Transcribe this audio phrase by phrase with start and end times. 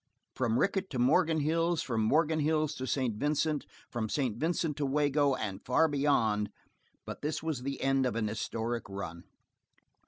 [0.35, 3.17] From Rickett to Morgan Hills, from Morgan Hills to St.
[3.17, 4.35] Vincent, from St.
[4.35, 6.49] Vincent to Wago and far beyond;
[7.05, 9.25] but this was the end of an historic run.